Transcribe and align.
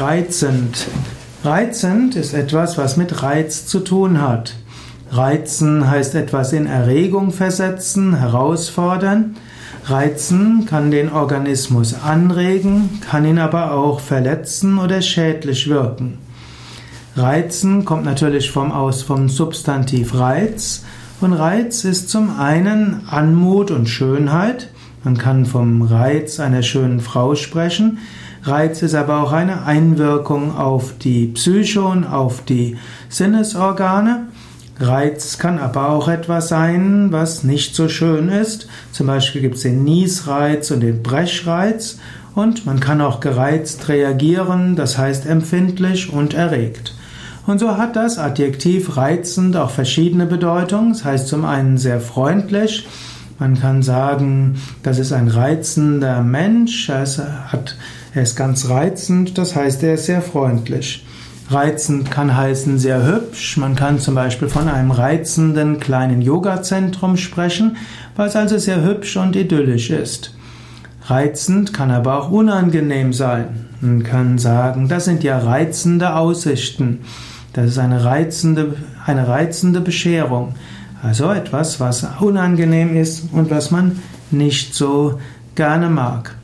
reizend. 0.00 0.86
Reizend 1.42 2.14
ist 2.16 2.34
etwas, 2.34 2.78
was 2.78 2.96
mit 2.96 3.22
Reiz 3.22 3.66
zu 3.66 3.80
tun 3.80 4.20
hat. 4.20 4.54
Reizen 5.10 5.90
heißt 5.90 6.14
etwas 6.14 6.52
in 6.52 6.66
Erregung 6.66 7.32
versetzen, 7.32 8.16
herausfordern. 8.16 9.36
Reizen 9.86 10.66
kann 10.66 10.90
den 10.90 11.10
Organismus 11.10 11.94
anregen, 11.94 13.00
kann 13.08 13.24
ihn 13.24 13.38
aber 13.38 13.72
auch 13.72 14.00
verletzen 14.00 14.78
oder 14.78 15.00
schädlich 15.00 15.68
wirken. 15.68 16.18
Reizen 17.16 17.84
kommt 17.84 18.04
natürlich 18.04 18.50
vom 18.50 18.70
aus 18.70 19.02
vom 19.02 19.28
Substantiv 19.28 20.14
Reiz 20.14 20.84
und 21.20 21.32
Reiz 21.32 21.84
ist 21.84 22.10
zum 22.10 22.38
einen 22.38 23.02
Anmut 23.08 23.70
und 23.70 23.88
Schönheit. 23.88 24.68
Man 25.08 25.16
kann 25.16 25.46
vom 25.46 25.80
Reiz 25.80 26.38
einer 26.38 26.62
schönen 26.62 27.00
Frau 27.00 27.34
sprechen. 27.34 27.96
Reiz 28.42 28.82
ist 28.82 28.94
aber 28.94 29.22
auch 29.22 29.32
eine 29.32 29.64
Einwirkung 29.64 30.54
auf 30.54 30.98
die 30.98 31.28
Psyche 31.28 31.80
und 31.80 32.04
auf 32.04 32.44
die 32.44 32.76
Sinnesorgane. 33.08 34.26
Reiz 34.78 35.38
kann 35.38 35.58
aber 35.60 35.88
auch 35.88 36.08
etwas 36.08 36.48
sein, 36.48 37.10
was 37.10 37.42
nicht 37.42 37.74
so 37.74 37.88
schön 37.88 38.28
ist. 38.28 38.68
Zum 38.92 39.06
Beispiel 39.06 39.40
gibt 39.40 39.54
es 39.54 39.62
den 39.62 39.82
Niesreiz 39.82 40.70
und 40.72 40.80
den 40.80 41.02
Brechreiz. 41.02 41.98
Und 42.34 42.66
man 42.66 42.78
kann 42.78 43.00
auch 43.00 43.20
gereizt 43.20 43.88
reagieren, 43.88 44.76
das 44.76 44.98
heißt 44.98 45.24
empfindlich 45.24 46.12
und 46.12 46.34
erregt. 46.34 46.92
Und 47.46 47.60
so 47.60 47.78
hat 47.78 47.96
das 47.96 48.18
Adjektiv 48.18 48.98
reizend 48.98 49.56
auch 49.56 49.70
verschiedene 49.70 50.26
Bedeutungen. 50.26 50.92
Das 50.92 51.06
heißt 51.06 51.28
zum 51.28 51.46
einen 51.46 51.78
sehr 51.78 52.02
freundlich. 52.02 52.86
Man 53.38 53.58
kann 53.58 53.82
sagen, 53.82 54.56
das 54.82 54.98
ist 54.98 55.12
ein 55.12 55.28
reizender 55.28 56.22
Mensch. 56.22 56.88
Er 56.88 57.04
ist, 57.04 57.18
hat, 57.18 57.76
er 58.14 58.22
ist 58.22 58.36
ganz 58.36 58.68
reizend, 58.68 59.38
das 59.38 59.54
heißt, 59.54 59.82
er 59.84 59.94
ist 59.94 60.06
sehr 60.06 60.22
freundlich. 60.22 61.06
Reizend 61.50 62.10
kann 62.10 62.36
heißen 62.36 62.78
sehr 62.78 63.06
hübsch. 63.06 63.56
Man 63.56 63.74
kann 63.74 64.00
zum 64.00 64.14
Beispiel 64.14 64.48
von 64.48 64.68
einem 64.68 64.90
reizenden 64.90 65.80
kleinen 65.80 66.20
Yoga-Zentrum 66.20 67.16
sprechen, 67.16 67.76
was 68.16 68.36
also 68.36 68.58
sehr 68.58 68.82
hübsch 68.82 69.16
und 69.16 69.34
idyllisch 69.34 69.90
ist. 69.90 70.34
Reizend 71.06 71.72
kann 71.72 71.90
aber 71.90 72.18
auch 72.18 72.30
unangenehm 72.30 73.14
sein. 73.14 73.66
Man 73.80 74.02
kann 74.02 74.36
sagen, 74.36 74.88
das 74.88 75.06
sind 75.06 75.24
ja 75.24 75.38
reizende 75.38 76.16
Aussichten. 76.16 77.00
Das 77.54 77.66
ist 77.66 77.78
eine 77.78 78.04
reizende, 78.04 78.74
eine 79.06 79.26
reizende 79.26 79.80
Bescherung. 79.80 80.54
Also 81.02 81.30
etwas, 81.30 81.80
was 81.80 82.06
unangenehm 82.20 82.96
ist 82.96 83.32
und 83.32 83.50
was 83.50 83.70
man 83.70 84.02
nicht 84.30 84.74
so 84.74 85.20
gerne 85.54 85.88
mag. 85.88 86.37